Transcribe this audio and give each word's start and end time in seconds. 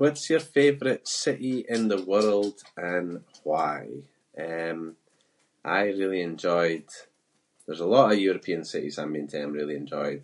What’s 0.00 0.28
your 0.32 0.40
favourite 0.58 1.06
city 1.24 1.56
in 1.74 1.82
the 1.92 2.02
world 2.12 2.56
and 2.92 3.10
why? 3.50 3.78
Um, 4.48 4.80
I 5.64 5.82
really 6.00 6.22
enjoyed- 6.30 6.96
there’s 7.64 7.80
a 7.84 7.92
lot 7.96 8.12
of 8.12 8.18
European 8.28 8.62
cities 8.72 8.94
that 8.96 9.04
I’m 9.06 9.12
been 9.16 9.28
to 9.28 9.36
that 9.38 9.44
I’m 9.44 9.58
really 9.60 9.76
enjoyed. 9.84 10.20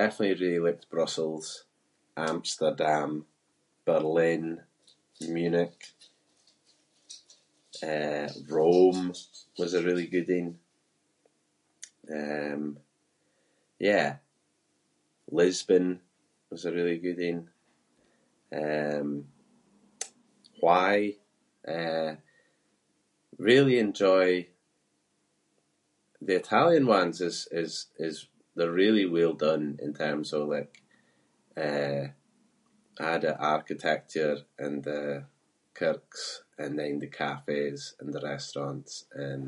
Definitely 0.00 0.36
really 0.44 0.64
liked 0.66 0.92
Brussels, 0.94 1.46
Amsterdam, 2.30 3.10
Berlin, 3.88 4.46
Munich. 5.36 5.80
Eh, 7.92 8.26
Rome 8.56 9.04
was 9.58 9.72
a 9.74 9.84
really 9.88 10.08
good 10.14 10.28
ain. 10.38 10.50
Um, 12.20 12.62
yeah. 13.88 14.10
Lisbon 15.38 15.86
was 16.50 16.62
a 16.64 16.72
really 16.78 16.98
good 17.06 17.20
ain. 17.30 17.40
Um, 18.62 19.08
why? 20.64 20.92
Eh, 21.76 22.12
really 23.48 23.76
enjoy- 23.86 24.46
the 26.26 26.36
Italian 26.42 26.86
ones 26.98 27.16
is- 27.28 27.46
is- 27.62 27.86
is- 28.06 28.26
they're 28.54 28.82
really 28.84 29.06
well 29.16 29.34
done 29.48 29.66
in 29.86 29.92
terms 30.04 30.28
of 30.36 30.42
like, 30.56 30.74
eh, 31.66 32.04
a’ 33.06 33.10
the 33.24 33.32
architecture 33.54 34.36
and 34.64 34.76
the 34.90 35.04
kirks 35.80 36.26
and 36.60 36.72
then 36.80 36.94
the 37.04 37.14
cafes 37.24 37.80
and 38.00 38.08
the 38.14 38.22
restaurants 38.32 38.92
and 39.28 39.44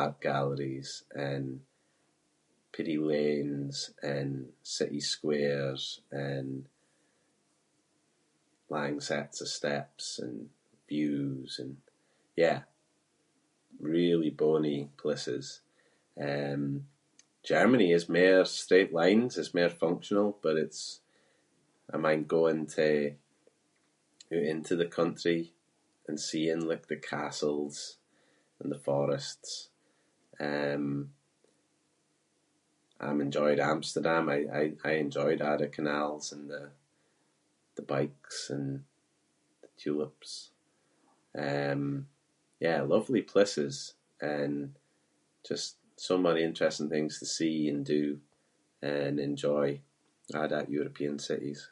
art 0.00 0.16
galleries 0.30 0.92
and 1.28 1.46
peerie 2.72 2.98
lanes 3.12 3.76
and 4.14 4.30
city 4.76 5.00
squares 5.14 5.84
and 6.28 6.52
lang 8.74 8.94
sets 9.08 9.38
of 9.44 9.48
steps 9.60 10.06
and 10.24 10.36
views 10.90 11.50
and 11.62 11.72
yeah- 12.42 12.68
really 13.96 14.30
bonnie 14.42 14.84
places. 15.02 15.46
Um, 16.30 16.62
Germany 17.50 17.88
is 17.98 18.08
mair 18.16 18.40
straight 18.62 18.92
lines- 19.00 19.38
is 19.42 19.54
mair 19.58 19.70
functional 19.84 20.28
but 20.44 20.56
it’s- 20.64 20.98
I 21.92 21.96
mind 22.06 22.28
going 22.36 22.62
to- 22.78 23.14
oot 24.32 24.46
into 24.54 24.74
the 24.78 24.94
country 25.00 25.40
and 26.06 26.20
seeing 26.28 26.60
like 26.70 26.84
the 26.86 27.04
castles 27.14 27.76
and 28.60 28.68
the 28.70 28.84
forests. 28.88 29.50
Um, 30.50 30.84
I’m 33.04 33.20
enjoyed 33.26 33.58
Amsterdam. 33.72 34.24
I- 34.36 34.50
I- 34.60 34.78
I 34.84 34.92
enjoyed 35.04 35.40
all 35.40 35.58
the 35.60 35.74
canals 35.78 36.26
and 36.34 36.44
the- 36.52 36.74
the 37.76 37.86
bikes 37.94 38.38
and 38.54 38.68
the 39.62 39.70
tulips. 39.80 40.30
Um, 41.48 41.82
yeah, 42.66 42.80
lovely 42.94 43.22
places 43.32 43.74
and 44.36 44.54
just 45.50 45.70
so 46.08 46.14
many 46.26 46.42
interesting 46.50 46.90
things 46.90 47.12
to 47.18 47.26
see 47.36 47.56
and 47.72 47.80
do 47.96 48.04
and 48.94 49.14
enjoy- 49.30 49.80
a' 50.38 50.46
that 50.52 50.70
European 50.80 51.16
cities. 51.30 51.62